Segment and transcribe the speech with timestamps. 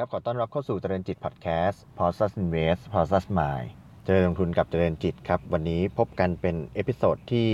[0.00, 3.68] ครับ ขอต้อนรับเข้าสู่เจริญจิตพอดแคสต์ p o s s Invest p o s s Mind
[4.04, 7.48] เจริญลงทุนกับเจริญจิตครับ วันนี้พบกันเป็น episode ที่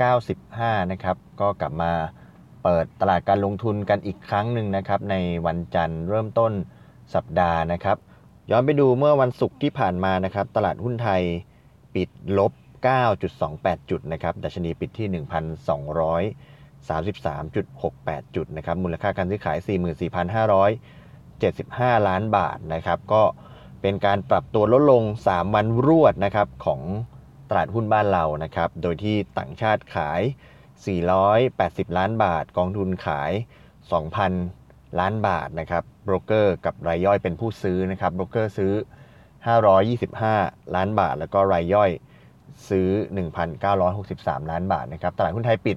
[0.00, 1.92] 395 นะครับ ก็กลับมา
[2.62, 5.16] เปิดตลาดการลงทุนกันอีกครั้งหนึ่งนะครับ ใน
[5.46, 6.52] วันจันทร์เริ่มต้น
[7.14, 7.96] สัปดาห์นะครับ
[8.50, 11.22] ย้อนไปดูเมื่อวันศุกร์ที่ผ่านมานะครับ ตลาดหุ้นไทย
[11.94, 12.52] ปิดลบ
[13.20, 15.24] 9.28 จุดนะครับ ดัชนีปิดที่
[16.26, 19.58] 1,200 33.68 จุดนะครับมูลค่าการซื้อขาย
[21.42, 23.22] 75 ล้านบาทนะครับ ก็
[23.82, 26.80] เป็นการปรับตัวลดลง 3 วันรวดนะครับของ
[27.48, 30.20] ตลาดหุ้นบ้านเรานะครับ โดยที่ต่างชาติขาย
[31.08, 33.32] 480 ล้านบาท กองทุนขาย
[34.14, 38.72] 2,000 ล้านบาทนะครับโบรกเกอร์กับรายย่อยเป็นผู้ซื้อนะครับโบรกเกอร์ซื้อ
[39.94, 41.90] 525 ล้านบาท แล้วก็รายย่อย
[42.68, 42.88] ซื้อ
[43.70, 45.76] 1,963 ล้านบาทนะครับตลาดหุ้นไทยปิด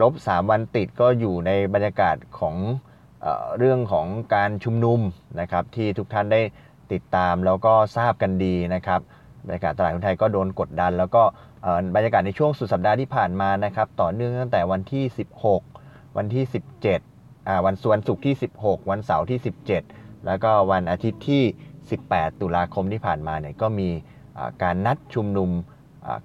[0.00, 2.56] ลบ 3 วันติดก็อยู่ในบรรยากาศของ
[3.58, 5.00] เรื่องของการชุมนุม
[5.40, 6.40] นะครับที่ทุกท่านได้
[6.92, 9.00] ติดตามแล้วก็ทราบกันดีนะครับ
[9.46, 11.22] บรรยากาศตลาดหุ้นไทยก็โดนกดดัน แล้วก็
[11.96, 15.04] บรรยากาศในช่วงสุดสัปดาห์ที่ผ่านมานะครับต่อเนื่องตั้งแต่วันที่
[15.60, 16.44] 16 วันที่
[16.94, 19.38] 17อ่าวันสวนศุกร์ที่ 16 วันเสาร์ที่
[19.82, 21.42] 17 แล้วก็วันอาทิตย์ที่
[21.92, 23.88] 18 ตุลาคมที่ผ่านมาเนี่ยก็มี
[24.62, 25.50] การนัดชุมนุม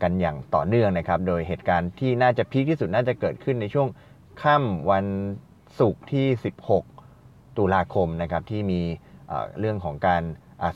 [0.02, 3.88] กันอย่างต่อเนื่องนะครับ โดยเหตุการณ์ที่น่าจะพีคที่สุดน่าจะเกิดขึ้นในช่วง
[4.42, 5.06] ค่ำวัน
[5.80, 6.26] ศุกร์ที่
[6.94, 8.82] 16 ตุลาคมนะครับที่มี
[9.60, 10.24] เรื่องของการ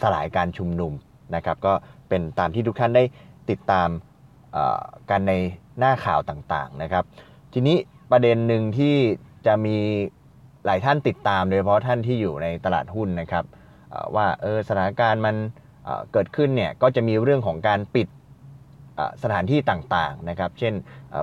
[0.02, 0.94] สลายการชุมนุม
[1.36, 1.74] นะครับก็
[2.10, 3.04] เป็นตามที่ทุกท่านได้
[3.50, 3.90] ติดตาม
[5.10, 5.34] กันใน
[5.80, 7.04] หน้าข่าวต่างๆนะครับ
[7.54, 7.78] ทีนี้
[8.12, 8.96] ประเด็นหนึ่งที่
[9.46, 9.78] จะมี
[10.66, 13.46] หลายท่านติดตามโดยเฉพาะท่านที่อยู่ในตลาดหุ้นนะครับ
[14.16, 15.36] ว่าเออสถานการณ์มัน
[16.12, 18.08] เกิดขึ้นเนี่ยก็จะมีเรื่องของการปิด
[19.24, 20.74] สถานที่ต่างๆนะครับ เช่น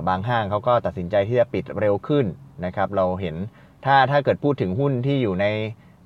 [0.07, 2.25] บางห้างเขาก็ตัดสินใจที่จะปิดเร็วขึ้น
[2.65, 3.35] นะครับ เราเห็น
[3.85, 5.45] ถ้าถ้าเกิดพูดถึงหุ้นที่อยู่ใน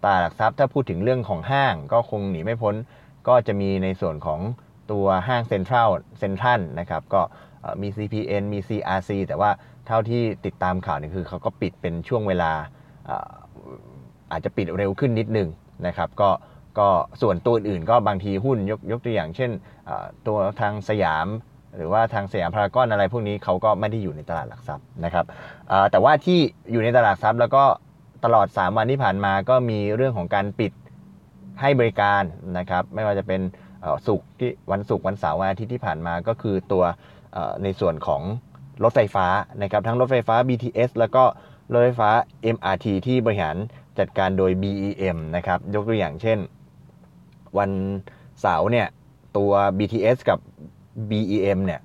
[0.03, 2.75] ตลาดหลักทรัพย์ ถ้าพูดถึงเรื่องของห้าง ก็คงหนีไม่พ้น
[3.27, 4.39] ก็จะมีในส่วนของ
[4.91, 5.89] ตัวห้างเซ็นทรัล
[6.19, 7.21] เซ็นทรัลนะครับก็
[7.81, 9.51] มี CPN มี CRC แต่ว่า
[9.87, 12.51] เท่าที่ติดตามข่าวนี่คือเขาก็ปิดเป็นช่วงเวลา
[14.31, 15.49] อาจจะปิดเร็วขึ้นนิดนึง
[15.87, 16.29] นะครับก็
[16.79, 16.89] ก็
[17.21, 19.51] ส่วนตัวอื่นก็บางทีหุ้นยกยกตัวอย่างเช่น
[20.27, 21.27] ตัวทางสยาม
[21.75, 25.25] หรือว่าทางสยามพารากอนอะไรพวกนี้เขาก็ไม่ได้อยู่ในตลาดหลักทรัพย์นะครับ
[25.91, 26.39] แต่ว่าที่
[26.71, 27.63] อยู่ในตลาดหลักทรัพย์แล้วก็
[28.25, 30.71] ตลอด 3 วันที่ผ่านมาก็มีเรื่องของการปิด
[31.61, 32.23] ให้บริการ
[32.57, 33.41] นะครับไม่ว่าจะเป็น
[34.07, 36.83] สุกที่วันศุกร์วันเสาร์วันอาทิตย์ที่ผ่านมาก็คือตัว
[37.63, 38.21] ในส่วนของ
[38.83, 39.27] รถไฟฟ้า
[39.61, 41.23] นะครับทั้งรถไฟฟ้า BTS แล้วก็
[41.71, 42.09] รถไฟฟ้า
[42.55, 43.55] MRT ที่บริหาร
[43.99, 46.37] จัดการโดย BEM นะครับยกตัวอย่างเช่น
[47.57, 47.71] วัน
[48.41, 48.87] เสาร์เนี่ย
[49.37, 50.39] ตัว BTS กับ
[51.09, 51.81] BEM เนี่ย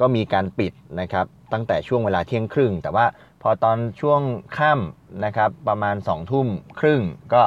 [0.00, 3.06] ก็มีการปิดนะครับตั้งแต่ช่วงเวลาเที่ยงครึ่ง แต่ว่า
[3.42, 4.20] พอตอนช่วง
[4.58, 6.46] ค่ำนะครับประมาณ2องทุ่ม
[6.80, 7.02] ครึ่ง
[7.34, 7.42] ก็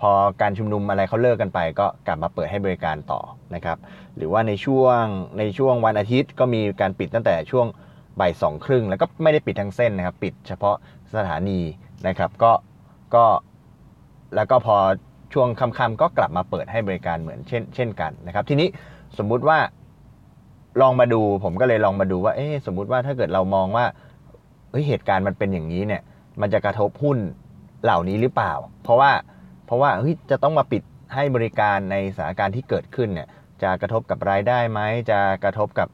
[0.00, 3.20] พอการชุมนุมอะไรเขาเลิกกันไป ก็กลับมาเปิดให้บริการต่อ
[3.54, 3.78] นะครับ
[4.16, 5.02] หรือว่าในช่วง
[5.38, 7.66] ในช่วงวันอาทิตย์ก็มีการปิดตั้งแต่ช่วง
[8.20, 10.76] บ่ายสองครึ่งแล้วก็ไม่ได้ปิดทั้งเส้นนะครับปิดเฉพาะ
[11.14, 11.60] สถานี
[12.08, 12.52] นะครับก็
[13.14, 13.24] ก็
[14.36, 14.76] แล้วก็พอ
[15.32, 18.68] ช่วงค่ำๆก็กลับมาเปิดให้บริการเหมือนเช่นเช่นกันนะครับทีนี้
[19.18, 19.58] สมมุติว่า
[20.80, 23.84] ลองมาดูผมก็เลยลองมาดูว่าเอ๊สมมุติว่าถ้าเกิดเรามองว่า
[24.70, 26.02] เฮ้ยเหตุการณ์มันเป็นอย่างนี้เนี่ย
[26.40, 27.18] มันจะกระทบหุ้น
[27.84, 29.10] เหล่านี้หรือเปล่า เพราะว่า
[29.66, 30.82] เพราะว่าเฮ้ยจะต้องมาปิด
[31.14, 33.28] ให้บริการในสถานการณ์ที่เกิดขึ้นเนี่ย
[33.62, 35.88] จะกระทบกับรายได้ไหมจะกระทบกับ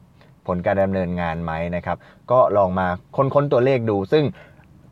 [0.47, 1.97] ผลการดำเนินงานไหมนะครับ
[2.31, 4.23] ก็ลองมาค้นๆตัวเลขดู ซึ่ง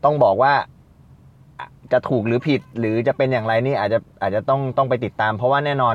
[0.04, 0.54] ต้องบอกว่า
[1.92, 5.94] จะถูกหรือผิดหรือจะเป็นอย่างไรนี่อาจจะอาจจะต้องต้องไปติดตาม เพราะว่าแน่นอน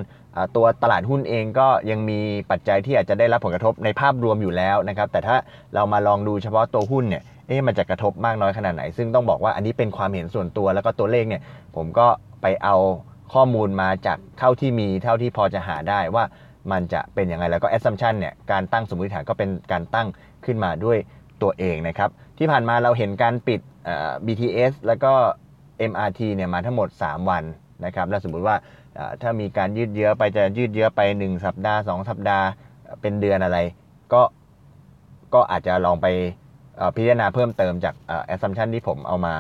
[0.56, 2.20] ตัวตลาดหุ้นเองก็ยังมี
[2.52, 5.36] ปัจจัยที่อาจจะได้รับผลกระทบในภาพรวมอยู่แล้วนะครับแต่ถ้า
[5.76, 11.42] เรามาลองดูเฉพาะตัวหุ้นเนี่ยเอ๊ะมันจะกระทบมากน้อยขนาดไหน ซึ่งต้องบอกว่าอันนี้เป็นความเห็นส่วนตัวแล้วก็ตัวเลขเนี่ย
[11.76, 12.08] ผมก็
[12.42, 12.76] ไปเอา
[13.34, 16.24] ข้อมูลมาจากเท่าที่มีเท่าที่พอจะหาได้ว่า
[16.72, 20.08] มันจะเป็นยังไงแล้วก็ assumption เนี่ยการตั้งสมมติฐานก็เป็นการตั้ง
[20.46, 20.98] ขึ้นมาด้วย
[21.42, 23.60] ตัวเองนะครับที่ผ่านมาเราเห็นการปิด
[24.26, 25.14] BTS แล้วก็
[25.92, 27.44] MRT เนี่ยมาทั้งหมด 3 วัน
[27.86, 28.56] นะครับแล้วสมมุติว่า
[29.22, 32.46] ถ้ามีการยืดเยื้อไปจะยืดเยื้อไป 1 สัปดาห์ 2 สัปดาห์
[33.02, 33.58] เป็นเดือนอะไร
[34.14, 34.22] ก็
[35.34, 36.08] ก็อาจจะลองไป
[36.96, 37.96] พิจารณาเพิ่มเติมจาก
[38.26, 39.34] assumption ที่ผมเอามา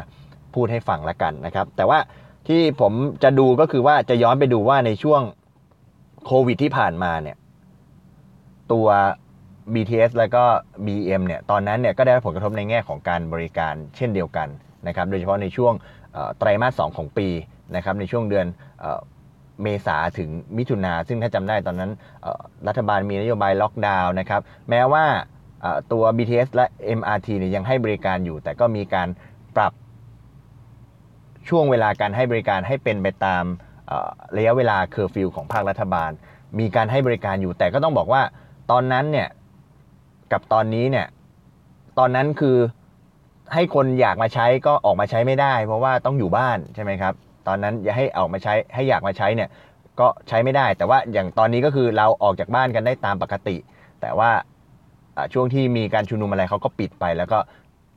[0.53, 1.99] พูดให้ฟังละกันนะครับ แต่ว่า
[2.47, 2.93] ที่ผม
[3.23, 5.21] จะดูก็คือว่าจะย้อนไปดูว่าในช่วง
[6.25, 7.37] โควิดที่ผ่านมาเนี่ย
[8.71, 8.87] ตัว
[9.73, 10.43] BTS แล้วก็
[10.85, 14.47] BEM เนี่ยตอนนั้นเนี่ยก็ได้รับผลกระทบในแง่ของการบริการเช่นเดียวกัน
[14.87, 15.73] นะครับ โดยเฉพาะในช่วง
[16.37, 17.27] ไตรมาสสองของปี
[17.75, 18.45] นะครับในช่วงเดือน
[19.63, 21.91] เมษาถึงมิถุนาซึ่งถ้าจำได้ตอนนั้น
[22.67, 25.05] รัฐบาลมีนโยบายล็อกดาวน์นะครับแม้ว่า
[25.91, 26.65] ตัว BTS และ
[26.99, 29.07] MRT เนี่ยยังให้บริการอยู่ แต่ก็มีการ
[29.55, 29.73] ปรับ
[31.49, 33.43] ช่วงเวลาการให้บริการให้เป็นไปตาม
[34.37, 36.11] ระยะเวลาเคอร์ฟิวของภาครัฐบาล
[36.59, 38.21] มีการให้บริการอยู่ แต่ก็ต้องบอกว่า
[38.71, 39.27] ตอนนั้นเนี่ย
[40.31, 41.07] กับตอนนี้เนี่ย
[41.99, 42.57] ตอนนั้นคือ
[43.53, 47.13] ให้คนอยากมาใช้ก็ออกมาใช้ไม่ได้ เพราะว่าต้องอยู่บ้านใช่ไหมครับ
[47.47, 49.49] ตอนนั้นอย่าให้ออกมาใช้ให้อยากมาใช้เนี่ย
[49.99, 53.57] ก็ใช้ไม่ได้ แต่ว่าอย่างตอนนี้ก็คือเราออกจากบ้านกันได้ตามปกติ
[54.01, 54.31] แต่ว่า
[55.33, 57.39] ช่วงที่มีการชุมนุมอะไรเขาก็ปิดไป แล้วก็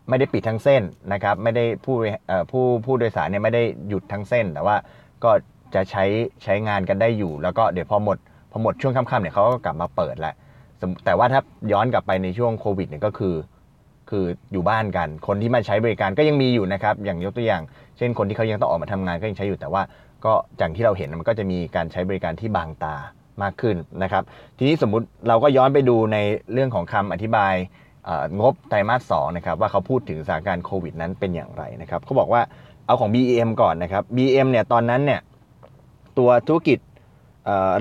[0.08, 0.82] ไม่ได้ปิดทั้งเส้น
[1.12, 1.97] นะครับ ไม่ได้ผู้
[2.50, 4.76] ผู้ผู้โดยสารเนี่ยไม่ได้หยุดทั้งเส้น แต่ว่า
[5.25, 5.31] ก็
[5.75, 6.05] จะใช้
[6.44, 8.19] ใช้งานกันได้อยู่ แล้วก็เดี๋ยวพอหมด
[8.52, 10.35] พอหมดช่วงค่ำๆเนี่ยเขาก็กลับมาเปิดแล้ว
[11.05, 11.41] แต่ว่าถ้า
[11.73, 13.35] ย้อนกลับไปในช่วงโควิดเนี่ยก็คือ
[14.10, 17.62] คืออยู่บ้านกัน คนที่มาใช้บริการก็ยังมีอยู่นะครับ อย่างยกตัวอย่าง
[17.96, 19.82] เช่นคนที่เขายังต้องออกมาทำงานก็ยังใช้อยู่แต่ว่า
[20.24, 22.96] ก็อย่างที่เราเห็นมันก็จะมีการใช้บริการที่บางตา
[23.42, 24.22] มากขึ้นนะครับ
[24.58, 26.18] ทีนี้สมมุติเราก็ย้อนไปดูใน
[26.52, 27.54] เรื่องของคำอธิบาย
[28.40, 32.42] งบไตรมาสสองนะครับว่าเขาพูดถึงสถานการณ์โควิดนั้นเป็นอย่างไรนะครับเขาบอกว่า
[32.86, 35.20] เอาของ BEM ก่อนนะครับ BEM เนี่ยตอนนั้นเนี่ย
[36.18, 36.78] ตัวธุรกิจ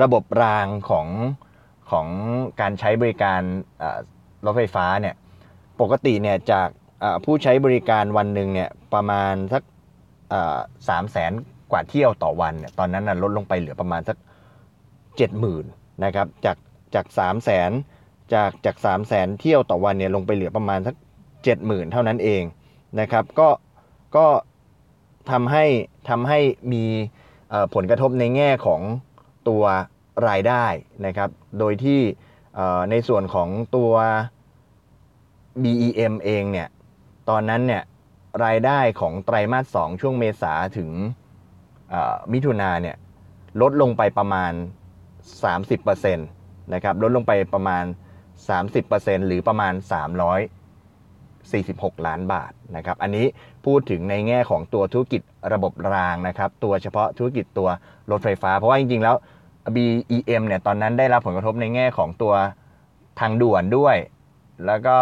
[0.03, 1.07] ระบบรางของ
[1.91, 2.07] ของ
[2.61, 3.41] การใช้บริการ
[4.45, 5.15] รถไฟฟ้าเนี่ย
[5.81, 6.69] ปกติเนี่ยจาก
[7.25, 9.63] ผู้ใช้บริการวันหนึ่งเนี่ยประมาณสัก
[10.89, 11.31] สามแสน
[11.71, 14.17] กว่าเที่ยวต่อวันเนี่ยตอนนั้นนะลดลงไปเหลือประมาณสัก
[15.17, 15.65] เจ็ดหมื่น
[16.05, 16.57] นะครับจาก
[16.95, 17.71] จากสามแสน
[18.33, 20.95] จากจากสามแสนเที่ยวต่อวันเนี่ยลงไปเหลือประมาณสัก
[21.43, 22.43] เจ็ดหมื่นเท่านั้นเอง
[22.99, 23.49] นะครับก็
[24.15, 24.27] ก็
[25.31, 25.65] ทำให้
[26.09, 26.39] ทำให้
[26.73, 26.83] มี
[27.73, 28.81] ผลกระทบในแง่ของ
[29.49, 29.63] ตัว
[30.27, 30.65] รายได้
[31.05, 31.29] นะครับ
[31.59, 31.99] โดยที่
[32.91, 33.91] ในส่วนของตัว
[35.63, 36.67] BEM เองเนี่ย
[37.29, 37.83] ตอนนั้นเนี่ย
[38.45, 40.89] รายได้ของไตรมาส2ช่วงเมษาถึง
[42.33, 42.95] มิถุนาเนี่ย
[43.61, 44.51] ลดลงไปประมาณ
[45.33, 47.83] 30%นะครับลดลงไปประมาณ
[48.55, 49.73] 30%หรือประมาณ
[51.89, 53.25] 346 ล้านบาทนะครับอันนี้
[53.65, 55.21] พูดถึงในแง่ของตัวธุรกิจ
[55.53, 57.69] ระบบรางนะครับตัวเฉพาะธุรกิจตัว
[58.11, 59.15] รถไฟฟ้า เพราะว่าจริงๆแล้ว
[59.75, 62.33] BEM เนี่ยตอนนั้นได้รับผลกระทบในแง่ของตัว
[63.19, 63.95] ทางด่วนด้วย
[64.65, 64.97] แล้วก็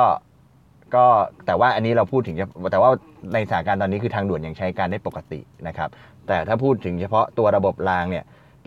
[0.96, 1.06] ก็
[1.46, 2.36] แต่ว่าอันนี้เราพูดถึง
[2.72, 2.90] แต่ว่า
[3.34, 5.90] ในสถานการณ์ตอนนี้คือทางด่วนยังใช้การได้ปกตินะครับ
[6.28, 8.24] แต่ถ้าพูดถึงเฉพาะตัวระบบรางเนี่ย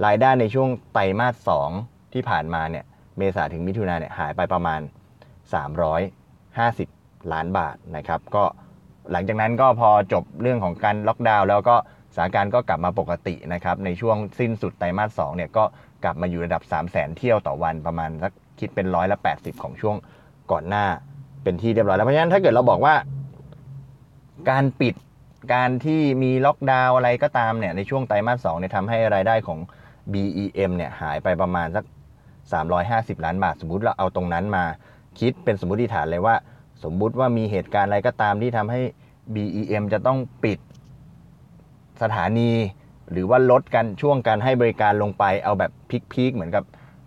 [0.06, 1.50] รายได้ในช่วงไตรมาส
[1.82, 2.84] 2ที่ผ่านมาเนี่ย
[3.18, 4.80] เมษาถึงมิถุนาเนี่ยหายไปประมาณ
[6.06, 8.44] 350 ล้านบาทนะครับก็
[9.12, 11.76] หลังจากนั้นก็พอจบเรื่องของการล็อกดาวน์แล้วก็
[12.14, 15.64] สถานการณ์ก็กลับมาปกตินะครับในช่วงสิ้นสุดไตรมาส2เนี่ยก็
[16.04, 19.96] กลับมาอยู่ระดับ 3 0 0 0 0 0 เที่ยวต่อวันประมาณสักคิดเป็นร้อยละ 80 ของช่วง
[20.52, 20.86] ก่อนหน้า
[21.42, 22.94] เป็นที่เรียบร้อยแล้วเพราะฉะนั้นถ้าเกิดเราบอกว่า
[24.50, 24.94] การปิด
[25.54, 29.58] การที่มีล็อกดาวน์อะไรก็ตามเนี่ยในช่วงไตรมาส2เนี่ยทำให้รายได้ของ
[30.12, 31.84] BEM เนี่ยหายไปประมาณสัก
[32.54, 34.64] 350 ล้านบาท สมมติเราเอาตรงนั้นมา
[35.20, 36.34] คิดเป็นสมมติฐานเลยว่า
[36.84, 38.80] สมมุติว่ามีเหตุการณ์อะไรก็ตามที่ทำให้
[39.34, 40.58] BEM จะต้องปิด
[42.02, 42.50] สถานี
[43.12, 45.70] หรือว่าลดกันช่วงการให้บริการลงไปเอาแบบ
[46.12, 46.64] พีคๆเหมือนกับ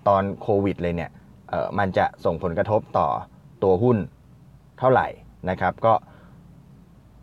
[0.07, 1.11] ตอนโควิดเลยเนี่ย
[1.49, 3.07] เออมันจะส่งผลกระทบต่อ
[3.63, 3.97] ตัวหุ้น
[4.83, 5.07] ท่าไหร่
[5.49, 5.93] นะครับก็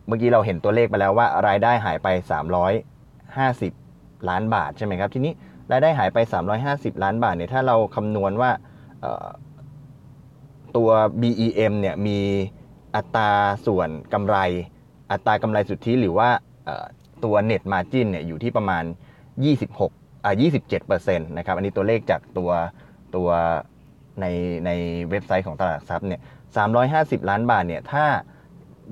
[0.07, 2.07] เมื่อกี้เราเห็นตัวเลขไปแล้วว่ารายได้หายไป
[3.33, 5.33] 350 ล้านบาทใช่ไหมครับทีนี้
[5.71, 6.17] รายได้หายไป
[6.61, 8.51] 350 ล้านบาทเนี่ยถ้าเราคำนวณว่า
[10.77, 10.89] ตัว
[11.21, 12.19] BEM เนี่ยมี
[12.95, 13.29] อัตรา
[13.65, 14.37] ส่วนกำไร
[15.11, 16.29] อัตรากำไรสุทธิหรือว่า
[17.23, 18.83] ตัว net margin เนี่ยอยู่ที่ประมาณ
[19.53, 20.33] 26อ่า
[20.77, 22.51] 27%นะครับอันนี้ตัวเลขจากตัว
[23.15, 23.29] ตัว
[24.21, 24.25] ใน
[24.65, 24.71] ใน
[25.09, 26.21] เว็บไซต์ของตลาดหลักทรัพย์เนี่ย
[26.75, 28.05] 350 ล้านบาทเนี่ยถ้า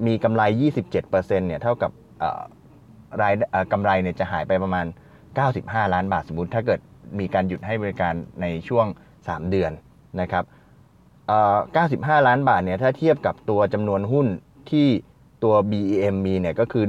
[0.05, 0.41] มีกำไร
[0.81, 1.91] 27%เนี่ยเท่ากับ
[3.21, 3.33] ราย
[3.71, 4.86] กำไรเนี่ยจะหายไปประมาณ
[5.39, 6.79] 95 ล้านบาทสมมุติ ถ้าเกิด
[7.19, 8.86] มีการหยุดให้บริการในช่วง
[9.17, 9.71] 3 เดือน
[10.21, 10.43] นะครับ
[11.27, 11.57] เอ่อ
[11.88, 14.27] 95 ล้านบาทเนี่ยถ้าเทียบกับตัวจำนวนหุ้น
[14.71, 14.88] ที่
[15.43, 16.86] ตัว BEM มีเนี่ยก็คือ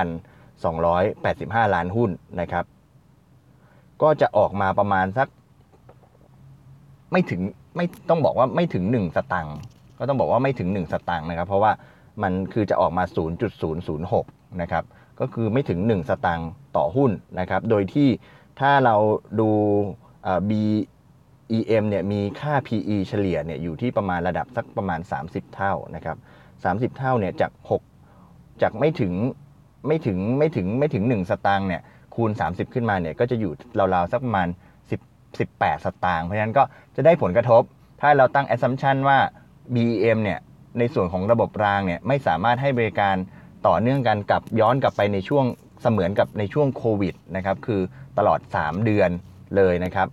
[0.00, 2.64] 15,285 ล้านหุ้นนะครับ
[4.02, 5.28] ก็จะออกมาประมาณสัก
[7.12, 7.40] ไม่ถึง
[7.76, 9.56] ไม่ต้องบอกว่าไม่ถึง 1 สตังค์
[9.98, 11.72] ก็ต้องบอกว่าไม่ถึง 1 สตังค์นะครับ เพราะว่า
[12.22, 13.04] มันคือจะออกมา
[13.82, 14.84] 0.006 นะครับ
[15.20, 18.08] ก็คือไม่ถึง 1 สตังค์ต่อหุ้นนะครับ โดยที่
[18.60, 18.96] ถ้าเรา
[19.40, 19.50] ดู
[20.22, 26.16] เอ่อ BEM เนี่ยมีค่า PE เฉลี่ยเนี่ยอยู่ที่ประมาณระดับสักประมาณ 30 เท่านะครับ
[26.92, 27.52] 30 เท่าเนี่ยจาก
[28.10, 29.12] 6 จากไม่ถึง
[29.86, 31.82] ไม่ถึงไม่ถึงไม่ถึง 1 สตางค์เนี่ย
[32.14, 33.52] คูณ 30 ขึ้นมาเนี่ยก็จะอยู่
[33.94, 34.48] ราวๆสักประมาณ
[35.40, 36.62] 18 สตางค์เพราะฉะนั้นก็
[36.96, 37.62] จะได้ผลกระทบ
[38.00, 39.18] ถ้าเราตั้ง assumption ว่า
[39.74, 40.38] BEM เนี่ย
[40.78, 43.16] ในส่วนของระบบรางเนี่ยไม่สามารถให้บริการ
[43.66, 45.44] ต่อเนื่องกันกับย้อนกลับไปในช่วง
[45.82, 47.80] เสมือนกับในช่วงโควิดนะครับคือ
[48.18, 49.10] ตลอด 3 เดือน
[49.56, 50.08] เลยนะครับ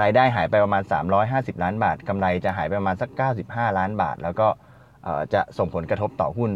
[0.00, 0.82] รายได้หายไปประมาณ
[1.22, 3.10] 350 ล้านบาทกำไรจะหายไปประมาณสัก
[3.46, 4.48] 95 ล้านบาท แล้วก็
[5.34, 6.50] จะส่งผลกระทบต่อหุ้น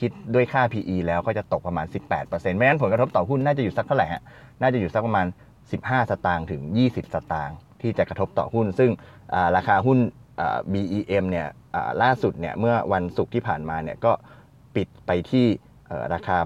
[0.00, 1.86] คิดด้วยค่า PE แล้วก็จะตกประมาณ
[2.20, 4.22] 18%ไม่งั้นผลกระทบต่อหุ้นน่าจะอยู่สักเท่าไหร่ฮะ
[4.60, 5.26] น่าจะอยู่สักประมาณ
[5.70, 8.90] 15 สตางค์ถึง 20 สตางค์ที่จะกระทบต่อหุ้น ซึ่ง
[9.56, 9.98] ราคาหุ้น
[10.72, 11.48] BEM เนี่ย
[12.02, 14.12] ล่าสุดเนี่ยเมื่อวันศุกร์ที่ผ่านมาเนี่ยก็
[14.76, 15.46] ปิดไปที่
[16.14, 16.36] ราคา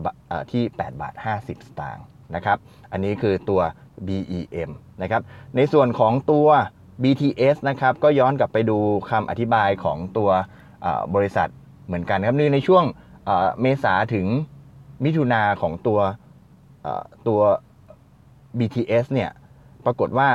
[0.53, 2.59] ที่ 8 บาท 50 สตางค์นะครับ
[2.93, 3.61] อันนี้คือตัว
[4.07, 4.71] BEM
[5.03, 5.23] นะครับ
[5.57, 6.49] ในส่วนของตัว
[7.03, 8.79] BTS นะครับก็ย้อนกลับไปดู
[9.11, 10.31] คำอธิบายของตัว
[11.15, 11.49] บริษัท
[11.87, 12.85] เหมือนกันครับนี่ในช่วง
[13.61, 14.27] เมษาถึง
[15.05, 16.01] มิถุนาของตัว
[17.29, 17.41] ตัว
[18.59, 19.31] BTS เนี่ย
[19.85, 20.29] ปรากฏว่า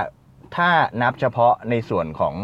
[0.56, 0.70] ถ้า
[1.02, 2.36] นับเฉพาะในส่วนของ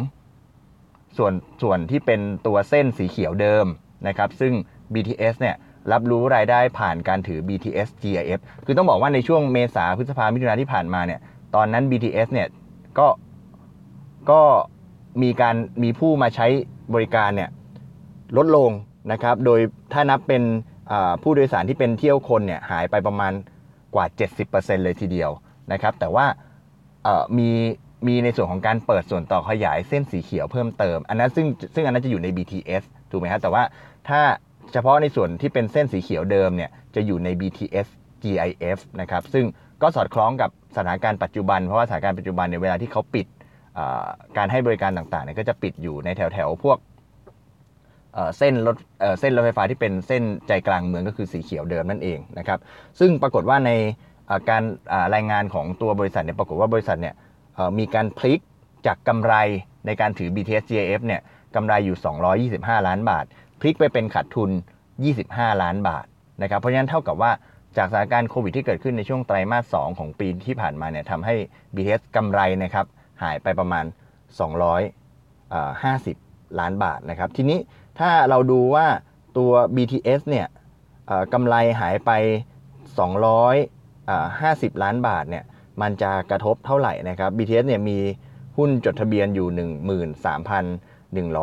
[1.17, 3.65] ส่วนส่วนที่เป็นตัวเส้นสีเขียวเดิม
[4.07, 4.53] นะครับ ซึ่ง
[4.93, 5.55] BTS เนี่ย
[5.91, 11.19] รับรู้รายได้ผ่านการถือ BTS GIF คือต้องบอกว่าในช่วงเมษาพฤษภามิถุนาที่ผ่านมาเนี่ย
[11.55, 12.47] ตอนนั้น BTS เนี่ย
[12.99, 13.07] ก็
[14.31, 14.41] ก็
[15.21, 16.47] มีการมีผู้มาใช้
[16.93, 17.49] บริการเนี่ย
[18.37, 18.71] ลดลง
[19.11, 19.59] นะครับ โดย
[19.93, 20.43] ถ้านับเป็น
[21.23, 23.33] ผู้โดยสารที่เป็นเที่ยวคนเนี่ยหายไปประมาณ
[23.95, 24.05] กว่า
[24.45, 25.31] 70%เลยทีเดียว
[25.73, 26.25] นะครับ แต่ว่า
[27.37, 27.49] มี
[28.07, 33.63] มีในส่วนของการเปิดส่วนต่อขยายเส้นสีเขียวเพิ่มเติม อันนั้นซึ่งซึ่งอันนั้นจะอยู่ใน BTS ถูกไหมครับแต่ว่า
[34.09, 34.21] ถ้า
[34.73, 37.87] เฉพาะในส่วนที่เป็นเส้นสีเขียวเดิมเนี่ยจะอยู่ใน BTS
[38.23, 39.45] GIF นะครับซึ่ง
[39.81, 43.27] ก็สอดคล้องกับสถานการณ์ปัจจุบัน เพราะว่าสถานการณ์ปัจจุบันในเวลาที่เขาปิด
[44.37, 46.77] การให้บริการต่างๆเนี่ยก็จะปิดอยู่ในแถวๆพวก
[48.37, 48.75] เส้นรถ
[49.19, 52.59] เส้นรถไฟฟ้าที่เป็นเส้นใจกลางเมืองก็คือสีเขียวเดิมนั่นเองนะครับ
[52.99, 53.71] ซึ่งปรากฏว่าใน
[54.49, 54.63] การ
[55.15, 57.15] รายงานของตัวบริษัทเนี่ยปรากฏว่าบริษัทเนี่ย
[57.79, 58.39] มีการพลิก
[58.85, 59.33] จากกำไร
[59.85, 61.21] ในการถือ BTS GIF เนี่ย
[61.55, 61.97] กำไรอยู่
[62.61, 63.25] 225 ล้านบาท
[63.59, 64.49] พลิกไปเป็นขาดทุน
[65.05, 66.05] 25 ล้านบาท
[66.41, 67.31] นะครับเพราะฉะนั้นเท่ากับว่า
[67.77, 71.35] จากสถานการณ์โควิดที่เกิดขึ้นในช่วงไตรมาส 2 ของปีที่ผ่านมาเนี่ยทำให้
[71.75, 72.85] BTS กำไรนะครับ
[73.23, 73.85] หายไปประมาณ
[75.51, 77.59] 250 ล้านบาทนะครับทีนี้
[77.99, 78.87] ถ้าเราดูว่า
[79.37, 80.47] ตัว BTS เนี่ย
[81.33, 82.11] กำไรหายไป
[84.17, 85.43] 50 ล้านบาทเนี่ย
[85.81, 87.97] มันจะกระทบเท่าไหร่นะครับ BTS เนี่ยมี
[88.57, 89.47] หุ้นจดทะเบียนอยู่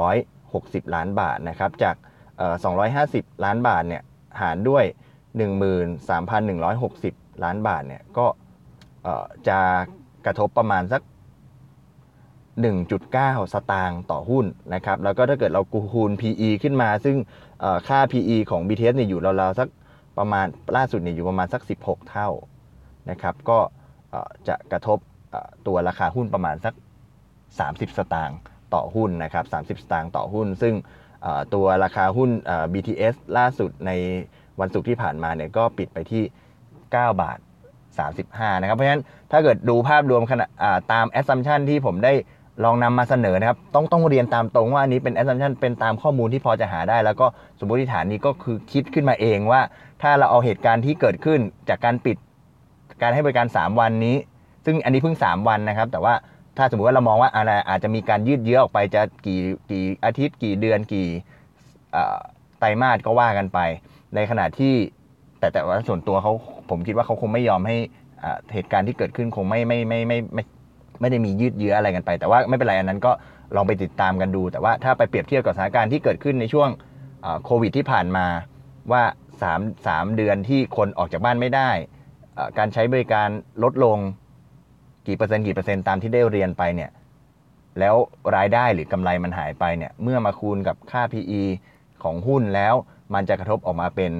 [0.04, 1.96] 13,160 ล้านบาทนะครับจาก
[2.70, 4.02] 250 ล้านบาทเนี่ย
[4.40, 4.85] หารด้วย
[6.52, 8.26] 13,160 ล้านบาทเนี่ยก็
[9.49, 9.58] จะ
[10.26, 11.02] กระทบประมาณสัก
[12.66, 15.62] 1.9 สตางค์ต่อหุ้นนะครับ แล้วก็ถ้าเกิดเรา
[15.94, 17.16] คูณ PE ขึ้นมา ซึ่ง
[17.88, 19.68] ค่า PE ของ BTS เนี่ยอยู่ราวๆสัก
[20.18, 20.46] ประมาณ
[20.76, 22.28] ล่าสุดเนี่ยอยู่ประมาณสัก 16 เท่า
[23.11, 23.59] นะครับ ก็
[24.49, 24.99] จะกระทบ
[25.67, 26.75] ตัวราคาหุ้นประมาณสัก
[27.37, 28.39] 30 สตางค์
[28.75, 29.45] ต่อหุ้นนะครับ
[29.79, 30.75] 30 สตางค์ต่อหุ้น ซึ่ง
[31.55, 32.31] ตัวราคาหุ้น
[32.73, 33.91] BTS ล่าสุดใน
[34.61, 36.23] วันศุกร์ที่ผ่านมาเนี่ยก็ปิดไปที่
[36.75, 37.39] 9 บาท
[38.01, 40.47] 35 นะครับ เพราะฉะนั้นถ้าเกิดดูภาพรวมขณะ
[40.93, 42.13] ตาม assumption ที่ผมได้
[42.65, 47.27] ลองนำมาเสนอนะครับ ต้องต้องเรียนตามตรงว่าอันนี้เป็น assumption เป็นตามข้อมูลที่พอจะหาได้ แล้วก็
[47.59, 49.61] สมมติฐานนี้ก็คือคิดขึ้นมาเองว่า
[50.03, 52.17] ถ้าเราเอาเหตุการณ์ที่เกิดขึ้นจากการปิด
[53.03, 54.17] การให้บริการ 3 วันนี้
[54.65, 56.15] ซึ่งอันนี้เพิ่ง 3 วันนะครับ แต่ว่า
[56.57, 61.09] ถ้าสมมติว่าเรามองว่าอะไรอาจจะมีการยืดเยื้อออกไปจะกี่กี่อาทิตย์กี่เดือนกี่
[62.59, 63.59] ไตรมาสก็ว่ากันไป
[64.15, 64.75] ในขณะที่
[65.38, 66.33] แต่แต่ว่าส่วนตัวเขา
[66.71, 67.76] ผมคิดว่าเขาคงไม่ยอมให้
[68.53, 70.43] เหตุการณ์ที่เกิดขึ้นคงไม่ไม่ไม่ไม่ไม่
[71.00, 73.12] ไม่ได้มียืดเยื้ออะไรกันไป แต่ว่าไม่เป็นไรอันนั้นก็
[73.57, 76.69] ลองไปติดตามกันดู แต่ว่าถ้าไปเปรียบเทียบกับสถานการณ์ที่เกิดขึ้นในช่วง
[77.45, 78.26] โควิดที่ผ่านมา
[78.93, 79.03] ว่า
[79.43, 81.71] 3 3เดือนที่คนออกจากบ้านไม่ได้
[82.59, 83.28] การใช้บริการ
[83.62, 83.99] ลดลง
[85.07, 86.90] กี่เปอร์เซ็นต์กี่เปอร์เซ็นต์ตามที่ได้เรียนไปเนี่ย
[87.81, 87.95] แล้ว
[88.37, 91.43] รายได้หรือกำไรมันหายไปเนี่ยเมื่อมาคูณกับค่า PE
[92.02, 92.75] ของหุ้นแล้ว
[93.14, 94.12] มันจะกระทบออกมาเป็น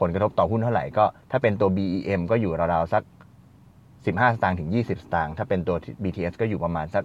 [0.00, 3.02] ผลกระทบต่อหุ้นเท่าไหร่ก็ถ้าเป็นตัว BEM ก็อยู่ราวๆสัก
[4.04, 7.04] 15 สตางค์ถึง 20 สตางค์ถ้าเป็นตัว BTS ก็อยู่ประมาณสัก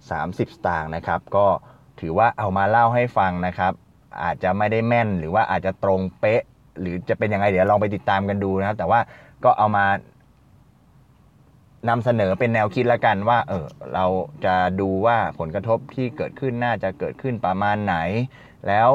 [0.00, 1.46] 30 สตางค์นะครับ ก็
[2.00, 3.72] ถือว่าเอามาเล่าให้ฟังนะครับ
[4.22, 6.42] อาจจะไม่ได้แม่นหรือว่าอาจจะตรงเป๊ะ
[6.80, 9.00] หรือจะเป็นยังไงเดี๋ยวลองไปติดตามกันดูนะครับ แต่ว่า
[9.44, 9.86] ก็เอามา
[11.88, 14.06] นำเสนอเป็นแนวคิดละกันว่า เออเรา
[14.44, 17.96] จะดูว่าผลกระทบที่เกิดขึ้นน่าจะเกิดขึ้นประมาณไหน
[18.68, 18.88] แล้ว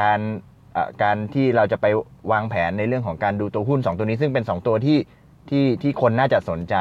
[0.00, 0.20] การ
[1.02, 1.86] การที่เราจะไป
[2.32, 4.98] วางแผนในเรื่องของการดูตัวหุ้น 2 ตัวนี้ ซึ่งเป็น 2 ตัวที่
[5.50, 6.76] ที่ที่คนน่าจะสนใจ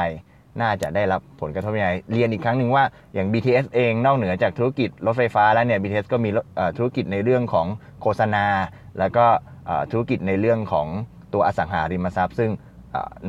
[0.61, 6.29] น่าจะได้รับผลกระทบยังไงเรียนอีกครั้งหนึ่งว่าอย่าง BTS เองนอกเหนือจากธุรกิจรถไฟฟ้าแล้วเนี่ย BTS ก็มี
[6.77, 7.67] ธุรกิจในเรื่องของ
[8.01, 8.45] โฆษณา
[8.99, 9.25] แล้วก็
[9.91, 10.87] ธุรกิจในเรื่องของ
[11.33, 12.49] ตัวอสังหาริมทรัพย์ ซึ่ง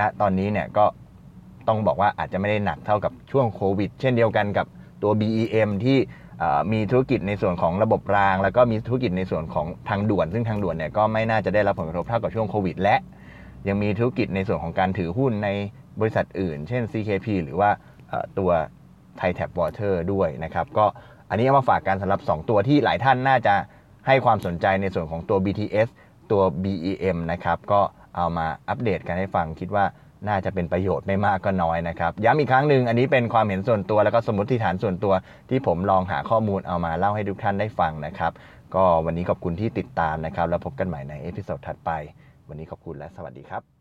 [0.01, 0.85] ณตอนนี้เนี่ยก็
[1.69, 4.67] ต้องบอกว่าอาจจะไม่ได้หนักเท่ากับช่วงโควิด เช่นเดียวกันกับ
[5.03, 5.99] ตัว BEM ที่
[6.73, 12.97] มีธุรกิจในส่วนของระบบราง แล้วก็มีธุรกิจในส่วนของทางด่วน ซึ่งทางด่วนเนี่ยก็ไม่น่าจะได้รับผลกระทบเท่ากับช่วงโควิด และ
[13.69, 15.49] ยังมีธุรกิจในส่วนของการถือหุ้นใน
[16.01, 17.71] บริษัทอื่น เช่น CKP หรือว่า
[18.39, 18.51] ตัว
[19.19, 20.87] ไทยแท็บวอเตอร์ด้วยนะครับก็
[21.31, 23.55] อันนี้เอามาฝากกันสำหรับ 2 ตัวที่หลายท่านน่าจะ
[24.07, 25.89] ให้ความสนใจในส่วนของตัว BTS
[26.31, 27.81] ตัว BEM นะครับก็
[28.17, 29.85] เอามาอัปเดตกันให้ฟังคิดว่า
[30.29, 35.15] น่าจะเป็นประโยชน์ไม่มากก็น้อยนะครับ ย้ำอีกครั้งหนึ่งอันนี้เป็นความเห็นส่วนตัว แล้วก็สมมติฐานส่วนตัว
[35.51, 38.33] ที่ผมลองหาข้อมูลเอามาเล่าให้ทุกท่านได้ฟังนะครับ
[38.75, 41.91] ก็วันนี้ขอบคุณที่ติดตามนะครับ แล้วพบกันใหม่ใน episode ถัดไป
[42.49, 43.74] วันนี้ขอบคุณและสวัสดีครับ